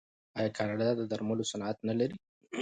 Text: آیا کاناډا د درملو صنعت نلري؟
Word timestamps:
آیا 0.37 0.49
کاناډا 0.57 0.87
د 0.95 1.01
درملو 1.11 1.49
صنعت 1.51 1.77
نلري؟ 1.87 2.15